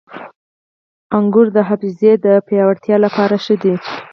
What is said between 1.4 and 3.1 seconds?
د حافظې د پیاوړتیا